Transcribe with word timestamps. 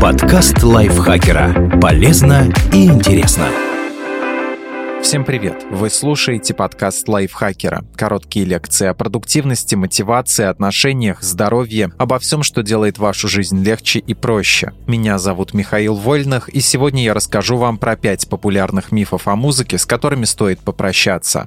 Подкаст 0.00 0.62
лайфхакера. 0.62 1.78
Полезно 1.80 2.52
и 2.72 2.86
интересно. 2.86 3.46
Всем 5.02 5.24
привет! 5.24 5.64
Вы 5.70 5.88
слушаете 5.88 6.52
подкаст 6.52 7.08
лайфхакера. 7.08 7.84
Короткие 7.96 8.44
лекции 8.44 8.86
о 8.86 8.94
продуктивности, 8.94 9.74
мотивации, 9.74 10.44
отношениях, 10.44 11.22
здоровье, 11.22 11.92
обо 11.98 12.18
всем, 12.18 12.42
что 12.42 12.62
делает 12.62 12.98
вашу 12.98 13.28
жизнь 13.28 13.62
легче 13.62 14.00
и 14.00 14.14
проще. 14.14 14.72
Меня 14.86 15.18
зовут 15.18 15.54
Михаил 15.54 15.94
Вольных, 15.94 16.48
и 16.48 16.60
сегодня 16.60 17.02
я 17.04 17.14
расскажу 17.14 17.56
вам 17.56 17.78
про 17.78 17.96
пять 17.96 18.28
популярных 18.28 18.92
мифов 18.92 19.28
о 19.28 19.36
музыке, 19.36 19.78
с 19.78 19.86
которыми 19.86 20.24
стоит 20.24 20.60
попрощаться. 20.60 21.46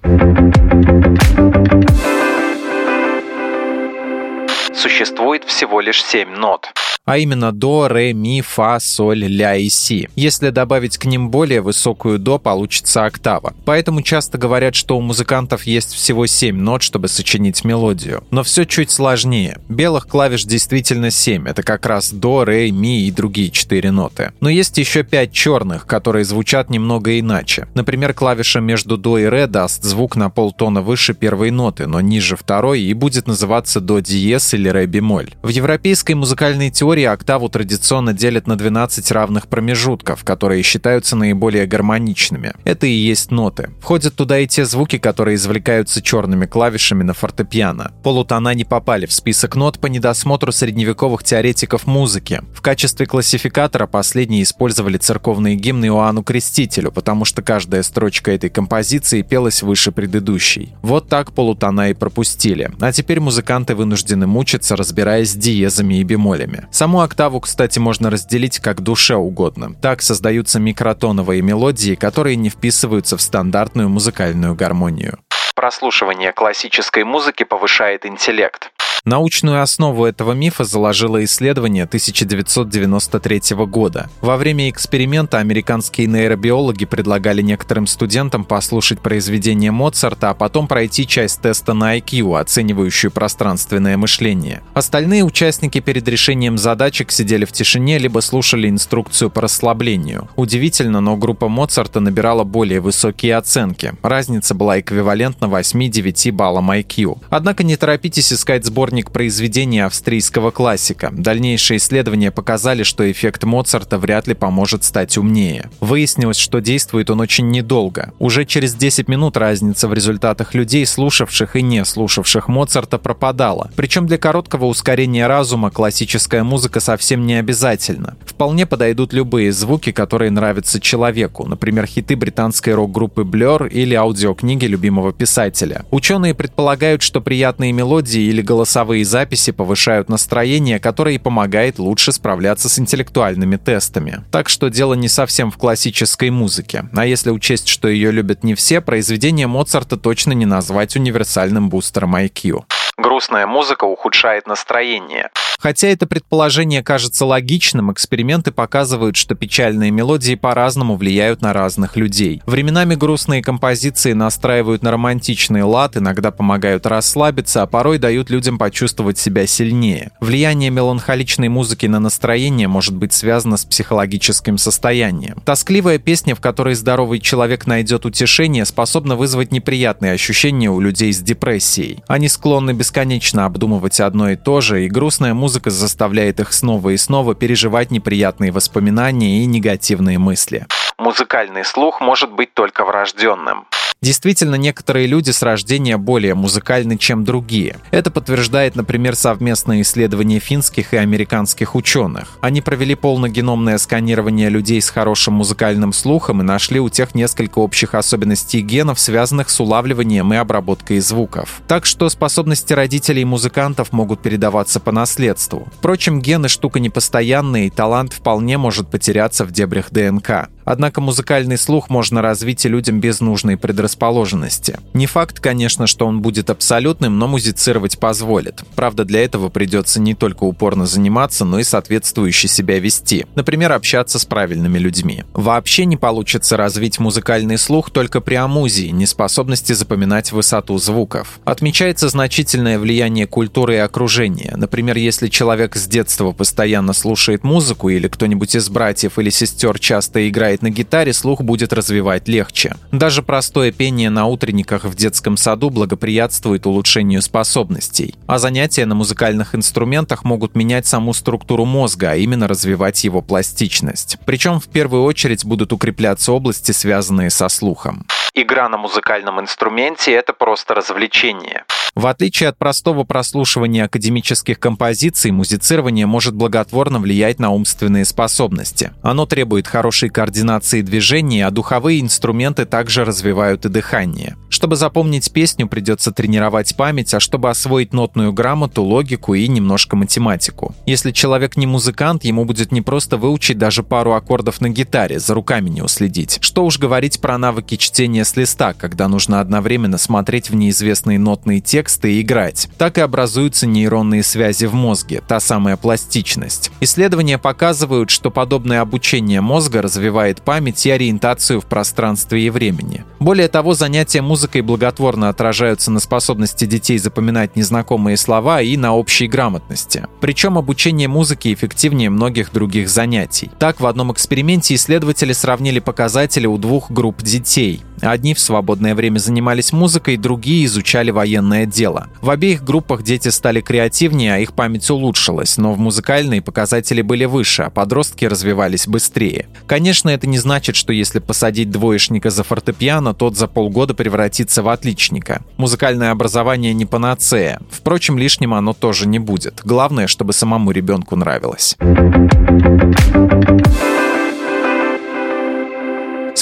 Существует 4.73 5.43
всего 5.43 5.79
лишь 5.81 6.03
семь 6.03 6.29
нот 6.29 6.71
а 7.05 7.17
именно 7.17 7.51
до, 7.51 7.87
ре, 7.89 8.13
ми, 8.13 8.41
фа, 8.41 8.79
соль, 8.79 9.25
ля 9.25 9.55
и 9.55 9.69
си. 9.69 10.07
Если 10.15 10.49
добавить 10.51 10.97
к 10.97 11.05
ним 11.05 11.29
более 11.29 11.61
высокую 11.61 12.17
до, 12.17 12.39
получится 12.39 13.05
октава. 13.05 13.53
Поэтому 13.65 14.01
часто 14.01 14.37
говорят, 14.37 14.73
что 14.73 14.97
у 14.97 15.01
музыкантов 15.01 15.63
есть 15.63 15.93
всего 15.93 16.25
7 16.27 16.55
нот, 16.55 16.81
чтобы 16.81 17.09
сочинить 17.09 17.65
мелодию. 17.65 18.23
Но 18.31 18.43
все 18.43 18.65
чуть 18.65 18.89
сложнее. 18.89 19.59
Белых 19.67 20.07
клавиш 20.07 20.45
действительно 20.45 21.11
7. 21.11 21.47
Это 21.47 21.61
как 21.61 21.85
раз 21.85 22.11
до, 22.11 22.45
ре, 22.45 22.71
ми 22.71 23.01
и 23.01 23.11
другие 23.11 23.49
4 23.49 23.91
ноты. 23.91 24.31
Но 24.39 24.49
есть 24.49 24.77
еще 24.77 25.03
5 25.03 25.31
черных, 25.33 25.85
которые 25.85 26.23
звучат 26.23 26.69
немного 26.69 27.19
иначе. 27.19 27.67
Например, 27.73 28.13
клавиша 28.13 28.61
между 28.61 28.97
до 28.97 29.17
и 29.17 29.25
ре 29.25 29.47
даст 29.47 29.83
звук 29.83 30.15
на 30.15 30.29
полтона 30.29 30.81
выше 30.81 31.13
первой 31.13 31.51
ноты, 31.51 31.85
но 31.87 31.99
ниже 31.99 32.37
второй 32.37 32.81
и 32.81 32.93
будет 32.93 33.27
называться 33.27 33.81
до 33.81 33.99
диез 33.99 34.53
или 34.53 34.69
ре 34.69 34.85
бемоль. 34.85 35.33
В 35.41 35.49
европейской 35.49 36.13
музыкальной 36.13 36.69
теории 36.69 36.92
теории 36.93 37.05
октаву 37.05 37.49
традиционно 37.49 38.13
делят 38.13 38.45
на 38.45 38.55
12 38.55 39.09
равных 39.11 39.47
промежутков, 39.47 40.23
которые 40.23 40.61
считаются 40.61 41.15
наиболее 41.15 41.65
гармоничными. 41.65 42.53
Это 42.65 42.85
и 42.85 42.91
есть 42.91 43.31
ноты. 43.31 43.71
Входят 43.81 44.13
туда 44.15 44.37
и 44.37 44.45
те 44.45 44.63
звуки, 44.63 44.99
которые 44.99 45.37
извлекаются 45.37 46.03
черными 46.03 46.45
клавишами 46.45 47.01
на 47.01 47.15
фортепиано. 47.15 47.93
Полутона 48.03 48.53
не 48.53 48.63
попали 48.63 49.07
в 49.07 49.11
список 49.11 49.55
нот 49.55 49.79
по 49.79 49.87
недосмотру 49.87 50.51
средневековых 50.51 51.23
теоретиков 51.23 51.87
музыки. 51.87 52.41
В 52.53 52.61
качестве 52.61 53.07
классификатора 53.07 53.87
последние 53.87 54.43
использовали 54.43 54.97
церковные 54.97 55.55
гимны 55.55 55.87
Иоанну 55.87 56.21
Крестителю, 56.21 56.91
потому 56.91 57.25
что 57.25 57.41
каждая 57.41 57.81
строчка 57.81 58.29
этой 58.29 58.51
композиции 58.51 59.23
пелась 59.23 59.63
выше 59.63 59.91
предыдущей. 59.91 60.75
Вот 60.83 61.09
так 61.09 61.33
полутона 61.33 61.89
и 61.89 61.95
пропустили. 61.95 62.69
А 62.79 62.91
теперь 62.91 63.19
музыканты 63.19 63.73
вынуждены 63.73 64.27
мучиться, 64.27 64.75
разбираясь 64.75 65.31
с 65.31 65.35
диезами 65.35 65.95
и 65.95 66.03
бемолями. 66.03 66.67
Саму 66.83 66.99
октаву, 66.99 67.39
кстати, 67.39 67.79
можно 67.79 68.09
разделить 68.09 68.59
как 68.59 68.81
душе 68.81 69.15
угодно. 69.15 69.73
Так 69.81 70.01
создаются 70.01 70.59
микротоновые 70.59 71.41
мелодии, 71.41 71.95
которые 71.95 72.35
не 72.35 72.49
вписываются 72.49 73.15
в 73.15 73.21
стандартную 73.21 73.87
музыкальную 73.87 74.53
гармонию. 74.53 75.19
Прослушивание 75.55 76.33
классической 76.33 77.05
музыки 77.05 77.43
повышает 77.43 78.05
интеллект. 78.05 78.69
Научную 79.05 79.61
основу 79.61 80.05
этого 80.05 80.31
мифа 80.31 80.63
заложило 80.63 81.21
исследование 81.25 81.83
1993 81.83 83.41
года. 83.65 84.09
Во 84.21 84.37
время 84.37 84.69
эксперимента 84.69 85.39
американские 85.39 86.07
нейробиологи 86.07 86.85
предлагали 86.85 87.41
некоторым 87.41 87.85
студентам 87.85 88.45
послушать 88.45 89.01
произведение 89.01 89.71
Моцарта, 89.71 90.29
а 90.29 90.33
потом 90.33 90.69
пройти 90.69 91.05
часть 91.05 91.41
теста 91.41 91.73
на 91.73 91.97
IQ, 91.97 92.39
оценивающую 92.39 93.11
пространственное 93.11 93.97
мышление. 93.97 94.61
Остальные 94.73 95.25
участники 95.25 95.81
перед 95.81 96.07
решением 96.07 96.57
задачек 96.57 97.11
сидели 97.11 97.43
в 97.43 97.51
тишине, 97.51 97.97
либо 97.97 98.21
слушали 98.21 98.69
инструкцию 98.69 99.29
по 99.29 99.41
расслаблению. 99.41 100.29
Удивительно, 100.37 101.01
но 101.01 101.17
группа 101.17 101.49
Моцарта 101.49 101.99
набирала 101.99 102.45
более 102.45 102.79
высокие 102.79 103.35
оценки. 103.35 103.95
Разница 104.01 104.55
была 104.55 104.79
эквивалентна 104.79 105.47
8-9 105.47 106.31
баллам 106.31 106.71
IQ. 106.71 107.17
Однако 107.29 107.65
не 107.65 107.75
торопитесь 107.75 108.31
искать 108.31 108.63
сбор 108.63 108.92
сборник 108.93 109.09
произведений 109.09 109.79
австрийского 109.79 110.51
классика. 110.51 111.09
Дальнейшие 111.11 111.77
исследования 111.77 112.29
показали, 112.29 112.83
что 112.83 113.11
эффект 113.11 113.43
Моцарта 113.43 113.97
вряд 113.97 114.27
ли 114.27 114.35
поможет 114.35 114.83
стать 114.83 115.17
умнее. 115.17 115.71
Выяснилось, 115.79 116.37
что 116.37 116.59
действует 116.59 117.09
он 117.09 117.19
очень 117.19 117.49
недолго. 117.49 118.13
Уже 118.19 118.45
через 118.45 118.75
10 118.75 119.07
минут 119.07 119.35
разница 119.35 119.87
в 119.87 119.95
результатах 119.95 120.53
людей, 120.53 120.85
слушавших 120.85 121.55
и 121.55 121.63
не 121.63 121.83
слушавших 121.85 122.47
Моцарта, 122.47 122.99
пропадала. 122.99 123.71
Причем 123.75 124.05
для 124.05 124.19
короткого 124.19 124.65
ускорения 124.65 125.25
разума 125.25 125.71
классическая 125.71 126.43
музыка 126.43 126.79
совсем 126.79 127.25
не 127.25 127.39
обязательна. 127.39 128.15
Вполне 128.23 128.67
подойдут 128.67 129.11
любые 129.11 129.51
звуки, 129.51 129.91
которые 129.91 130.29
нравятся 130.29 130.79
человеку, 130.79 131.47
например, 131.47 131.87
хиты 131.87 132.15
британской 132.15 132.75
рок-группы 132.75 133.23
Blur 133.23 133.67
или 133.67 133.95
аудиокниги 133.95 134.65
любимого 134.65 135.13
писателя. 135.13 135.83
Ученые 135.89 136.35
предполагают, 136.35 137.01
что 137.01 137.21
приятные 137.21 137.71
мелодии 137.71 138.21
или 138.21 138.43
голоса 138.43 138.82
голосовые 138.83 139.05
записи 139.05 139.53
повышают 139.53 140.09
настроение, 140.09 140.77
которое 140.77 141.15
и 141.15 141.17
помогает 141.17 141.79
лучше 141.79 142.11
справляться 142.11 142.67
с 142.67 142.77
интеллектуальными 142.79 143.55
тестами. 143.55 144.23
Так 144.29 144.49
что 144.49 144.69
дело 144.69 144.93
не 144.93 145.07
совсем 145.07 145.51
в 145.51 145.57
классической 145.57 146.29
музыке. 146.29 146.85
А 146.93 147.05
если 147.05 147.29
учесть, 147.29 147.69
что 147.69 147.87
ее 147.87 148.11
любят 148.11 148.43
не 148.43 148.55
все, 148.55 148.81
произведение 148.81 149.47
Моцарта 149.47 149.95
точно 149.95 150.33
не 150.33 150.45
назвать 150.45 150.97
универсальным 150.97 151.69
бустером 151.69 152.15
IQ. 152.17 152.63
Грустная 152.97 153.47
музыка 153.47 153.85
ухудшает 153.85 154.47
настроение. 154.47 155.29
Хотя 155.63 155.87
это 155.87 156.07
предположение 156.07 156.83
кажется 156.83 157.25
логичным, 157.25 157.89
эксперименты 157.89 158.51
показывают, 158.51 159.15
что 159.15 159.33
печальные 159.33 159.91
мелодии 159.91 160.35
по-разному 160.35 160.97
влияют 160.97 161.41
на 161.41 161.53
разных 161.53 161.95
людей. 161.95 162.41
Временами 162.45 162.95
грустные 162.95 163.41
композиции 163.41 164.11
настраивают 164.11 164.83
на 164.83 164.91
романтичный 164.91 165.63
лад, 165.63 165.95
иногда 165.95 166.31
помогают 166.31 166.85
расслабиться, 166.85 167.61
а 167.61 167.65
порой 167.65 167.97
дают 167.97 168.29
людям 168.29 168.57
почувствовать 168.57 169.17
себя 169.17 169.47
сильнее. 169.47 170.11
Влияние 170.19 170.69
меланхоличной 170.69 171.47
музыки 171.47 171.85
на 171.85 172.01
настроение 172.01 172.67
может 172.67 172.97
быть 172.97 173.13
связано 173.13 173.55
с 173.55 173.63
психологическим 173.63 174.57
состоянием. 174.57 175.41
Тоскливая 175.45 175.97
песня, 175.97 176.35
в 176.35 176.41
которой 176.41 176.75
здоровый 176.75 177.21
человек 177.21 177.67
найдет 177.67 178.05
утешение, 178.05 178.65
способна 178.65 179.15
вызвать 179.15 179.53
неприятные 179.53 180.11
ощущения 180.11 180.69
у 180.69 180.81
людей 180.81 181.13
с 181.13 181.21
депрессией. 181.21 182.03
Они 182.07 182.27
склонны 182.27 182.71
бесконечно 182.71 183.45
обдумывать 183.45 184.01
одно 184.01 184.29
и 184.29 184.35
то 184.35 184.59
же, 184.59 184.83
и 184.83 184.89
грустная 184.89 185.33
музыка 185.33 185.52
музыка 185.53 185.69
заставляет 185.69 186.39
их 186.39 186.51
снова 186.51 186.89
и 186.89 186.97
снова 186.97 187.35
переживать 187.35 187.91
неприятные 187.91 188.51
воспоминания 188.51 189.43
и 189.43 189.45
негативные 189.45 190.17
мысли. 190.17 190.65
Музыкальный 190.97 191.63
слух 191.63 192.01
может 192.01 192.31
быть 192.31 192.55
только 192.55 192.83
врожденным. 192.83 193.67
Действительно, 194.03 194.55
некоторые 194.55 195.07
люди 195.07 195.31
с 195.31 195.41
рождения 195.41 195.95
более 195.95 196.35
музыкальны, 196.35 196.97
чем 196.97 197.23
другие. 197.23 197.77
Это 197.89 198.11
подтверждает, 198.11 198.75
например, 198.75 199.15
совместное 199.15 199.79
исследование 199.79 200.41
финских 200.41 200.93
и 200.93 200.97
американских 200.97 201.73
ученых. 201.73 202.37
Они 202.41 202.59
провели 202.59 202.95
полногеномное 202.95 203.77
сканирование 203.77 204.49
людей 204.49 204.81
с 204.81 204.89
хорошим 204.89 205.35
музыкальным 205.35 205.93
слухом 205.93 206.41
и 206.41 206.43
нашли 206.43 206.81
у 206.81 206.89
тех 206.89 207.15
несколько 207.15 207.59
общих 207.59 207.95
особенностей 207.95 208.59
генов, 208.59 208.99
связанных 208.99 209.49
с 209.49 209.57
улавливанием 209.61 210.33
и 210.33 210.35
обработкой 210.35 210.99
звуков. 210.99 211.61
Так 211.69 211.85
что 211.85 212.09
способности 212.09 212.73
родителей 212.73 213.21
и 213.21 213.25
музыкантов 213.25 213.93
могут 213.93 214.21
передаваться 214.21 214.81
по 214.81 214.91
наследству. 214.91 215.69
Впрочем, 215.77 216.19
гены 216.19 216.49
штука 216.49 216.81
непостоянная, 216.81 217.67
и 217.67 217.69
талант 217.69 218.11
вполне 218.11 218.57
может 218.57 218.91
потеряться 218.91 219.45
в 219.45 219.51
дебрях 219.51 219.91
ДНК. 219.91 220.49
Однако 220.65 221.01
музыкальный 221.01 221.57
слух 221.57 221.89
можно 221.89 222.21
развить 222.21 222.65
и 222.65 222.69
людям 222.69 222.99
без 222.99 223.21
нужной 223.21 223.57
предрасположенности. 223.57 224.79
Не 224.93 225.07
факт, 225.07 225.39
конечно, 225.39 225.87
что 225.87 226.05
он 226.05 226.21
будет 226.21 226.49
абсолютным, 226.49 227.17
но 227.19 227.27
музицировать 227.27 227.99
позволит. 227.99 228.63
Правда, 228.75 229.05
для 229.05 229.23
этого 229.23 229.49
придется 229.49 229.99
не 229.99 230.13
только 230.13 230.43
упорно 230.43 230.85
заниматься, 230.85 231.45
но 231.45 231.59
и 231.59 231.63
соответствующе 231.63 232.47
себя 232.47 232.79
вести. 232.79 233.25
Например, 233.35 233.71
общаться 233.71 234.19
с 234.19 234.25
правильными 234.25 234.77
людьми. 234.77 235.23
Вообще 235.33 235.85
не 235.85 235.97
получится 235.97 236.57
развить 236.57 236.99
музыкальный 236.99 237.57
слух 237.57 237.89
только 237.89 238.21
при 238.21 238.35
амузии, 238.35 238.87
неспособности 238.87 239.73
запоминать 239.73 240.31
высоту 240.31 240.77
звуков. 240.77 241.39
Отмечается 241.45 242.09
значительное 242.09 242.79
влияние 242.79 243.27
культуры 243.27 243.75
и 243.75 243.77
окружения. 243.77 244.53
Например, 244.55 244.97
если 244.97 245.27
человек 245.27 245.75
с 245.75 245.87
детства 245.87 246.31
постоянно 246.31 246.93
слушает 246.93 247.43
музыку 247.43 247.89
или 247.89 248.07
кто-нибудь 248.07 248.55
из 248.55 248.69
братьев 248.69 249.19
или 249.19 249.29
сестер 249.29 249.79
часто 249.79 250.27
играет 250.27 250.52
играет 250.53 250.61
на 250.61 250.69
гитаре, 250.69 251.13
слух 251.13 251.41
будет 251.41 251.73
развивать 251.73 252.27
легче. 252.27 252.75
Даже 252.91 253.23
простое 253.23 253.71
пение 253.71 254.09
на 254.09 254.25
утренниках 254.25 254.85
в 254.85 254.95
детском 254.95 255.37
саду 255.37 255.69
благоприятствует 255.69 256.65
улучшению 256.65 257.21
способностей. 257.21 258.15
А 258.27 258.37
занятия 258.37 258.85
на 258.85 258.95
музыкальных 258.95 259.55
инструментах 259.55 260.23
могут 260.23 260.55
менять 260.55 260.85
саму 260.85 261.13
структуру 261.13 261.65
мозга, 261.65 262.11
а 262.11 262.15
именно 262.15 262.47
развивать 262.47 263.03
его 263.03 263.21
пластичность. 263.21 264.17
Причем 264.25 264.59
в 264.59 264.67
первую 264.67 265.03
очередь 265.03 265.45
будут 265.45 265.73
укрепляться 265.73 266.31
области, 266.31 266.71
связанные 266.71 267.29
со 267.29 267.49
слухом. 267.49 268.05
Игра 268.35 268.69
на 268.69 268.77
музыкальном 268.77 269.39
инструменте– 269.39 270.11
это 270.13 270.33
просто 270.33 270.73
развлечение. 270.73 271.65
В 271.95 272.07
отличие 272.07 272.49
от 272.49 272.57
простого 272.57 273.03
прослушивания 273.03 273.85
академических 273.85 274.59
композиций, 274.59 275.29
музицирование 275.29 276.07
может 276.07 276.33
благотворно 276.33 276.99
влиять 276.99 277.39
на 277.39 277.51
умственные 277.51 278.05
способности. 278.05 278.91
Оно 279.03 279.27
требует 279.27 279.67
хорошей 279.67 280.09
координации 280.09 280.81
движений, 280.81 281.41
а 281.41 281.51
духовые 281.51 282.01
инструменты 282.01 282.65
также 282.65 283.05
развивают 283.05 283.65
и 283.65 283.69
дыхание. 283.69 284.35
Чтобы 284.63 284.77
запомнить 284.77 285.29
песню, 285.33 285.67
придется 285.67 286.13
тренировать 286.13 286.77
память, 286.77 287.13
а 287.13 287.19
чтобы 287.19 287.49
освоить 287.49 287.91
нотную 287.91 288.31
грамоту, 288.31 288.81
логику 288.81 289.33
и 289.33 289.45
немножко 289.49 289.97
математику. 289.97 290.73
Если 290.85 291.11
человек 291.11 291.57
не 291.57 291.67
музыкант, 291.67 292.23
ему 292.23 292.45
будет 292.45 292.71
непросто 292.71 293.17
выучить 293.17 293.57
даже 293.57 293.83
пару 293.83 294.13
аккордов 294.13 294.61
на 294.61 294.69
гитаре, 294.69 295.19
за 295.19 295.33
руками 295.33 295.69
не 295.69 295.81
уследить. 295.81 296.37
Что 296.39 296.63
уж 296.63 296.79
говорить 296.79 297.19
про 297.19 297.37
навыки 297.37 297.75
чтения 297.75 298.23
с 298.23 298.37
листа, 298.37 298.71
когда 298.71 299.09
нужно 299.09 299.41
одновременно 299.41 299.97
смотреть 299.97 300.49
в 300.49 300.55
неизвестные 300.55 301.19
нотные 301.19 301.59
тексты 301.59 302.13
и 302.13 302.21
играть. 302.21 302.69
Так 302.77 302.97
и 302.97 303.01
образуются 303.01 303.67
нейронные 303.67 304.23
связи 304.23 304.63
в 304.63 304.73
мозге, 304.73 305.21
та 305.27 305.41
самая 305.41 305.75
пластичность. 305.75 306.71
Исследования 306.79 307.37
показывают, 307.37 308.09
что 308.09 308.31
подобное 308.31 308.79
обучение 308.79 309.41
мозга 309.41 309.81
развивает 309.81 310.41
память 310.41 310.85
и 310.85 310.89
ориентацию 310.89 311.59
в 311.59 311.65
пространстве 311.65 312.45
и 312.45 312.49
времени. 312.49 313.03
Более 313.19 313.49
того, 313.49 313.73
занятия 313.73 314.21
музыкой 314.21 314.52
благотворно 314.61 315.29
отражаются 315.29 315.91
на 315.91 315.99
способности 315.99 316.65
детей 316.65 316.97
запоминать 316.97 317.55
незнакомые 317.55 318.17
слова 318.17 318.61
и 318.61 318.77
на 318.77 318.95
общей 318.95 319.27
грамотности. 319.27 320.07
Причем 320.21 320.57
обучение 320.57 321.07
музыке 321.07 321.53
эффективнее 321.53 322.09
многих 322.09 322.51
других 322.51 322.89
занятий. 322.89 323.51
Так, 323.59 323.79
в 323.79 323.85
одном 323.85 324.11
эксперименте 324.11 324.75
исследователи 324.75 325.33
сравнили 325.33 325.79
показатели 325.79 326.47
у 326.47 326.57
двух 326.57 326.91
групп 326.91 327.21
детей. 327.21 327.81
Одни 328.01 328.33
в 328.33 328.39
свободное 328.39 328.95
время 328.95 329.19
занимались 329.19 329.71
музыкой, 329.71 330.17
другие 330.17 330.65
изучали 330.65 331.09
военное 331.11 331.65
дело. 331.65 332.07
В 332.21 332.29
обеих 332.29 332.63
группах 332.63 333.03
дети 333.03 333.29
стали 333.29 333.61
креативнее, 333.61 334.33
а 334.33 334.39
их 334.39 334.53
память 334.53 334.89
улучшилась, 334.89 335.57
но 335.57 335.73
в 335.73 335.79
музыкальные 335.79 336.41
показатели 336.41 337.01
были 337.01 337.25
выше, 337.25 337.63
а 337.63 337.69
подростки 337.69 338.25
развивались 338.25 338.87
быстрее. 338.87 339.47
Конечно, 339.67 340.09
это 340.09 340.27
не 340.27 340.37
значит, 340.37 340.75
что 340.75 340.91
если 340.91 341.19
посадить 341.19 341.71
двоечника 341.71 342.29
за 342.29 342.43
фортепиано, 342.43 343.13
тот 343.13 343.37
за 343.37 343.47
полгода 343.47 343.93
превратится 343.93 344.42
в 344.51 344.69
отличника. 344.69 345.41
Музыкальное 345.57 346.11
образование 346.11 346.73
не 346.73 346.85
панацея. 346.85 347.59
Впрочем, 347.69 348.17
лишним 348.17 348.53
оно 348.53 348.73
тоже 348.73 349.07
не 349.07 349.19
будет. 349.19 349.61
Главное, 349.63 350.07
чтобы 350.07 350.33
самому 350.33 350.71
ребенку 350.71 351.15
нравилось. 351.15 351.77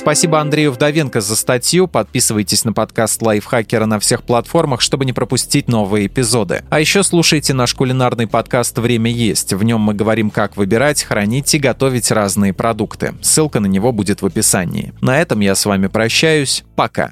Спасибо 0.02 0.40
Андрею 0.40 0.72
Вдовенко 0.72 1.22
за 1.22 1.36
статью. 1.36 1.88
Подписывайтесь 1.88 2.66
на 2.66 2.74
подкаст 2.74 3.22
Лайфхакера 3.22 3.86
на 3.86 4.00
всех 4.00 4.24
платформах, 4.24 4.82
чтобы 4.82 5.06
не 5.06 5.14
пропустить 5.14 5.68
новые 5.68 6.08
эпизоды. 6.08 6.64
А 6.72 6.80
еще 6.80 7.04
слушайте 7.04 7.54
наш 7.54 7.76
кулинарный 7.76 8.26
подкаст 8.26 8.80
«Время 8.80 9.12
есть». 9.12 9.54
В 9.54 9.64
нем 9.64 9.82
мы 9.82 9.94
говорим, 9.94 10.32
как 10.32 10.58
выбирать, 10.58 11.04
хранить 11.04 11.54
и 11.54 11.60
готовить 11.60 12.10
разные 12.10 12.52
продукты. 12.52 13.14
Ссылка 13.22 13.60
на 13.60 13.68
него 13.68 13.92
будет 13.92 14.24
в 14.24 14.26
описании. 14.26 14.92
На 15.02 15.22
этом 15.22 15.40
я 15.40 15.54
с 15.54 15.68
вами 15.68 15.86
прощаюсь. 15.86 16.64
Пока. 16.76 17.12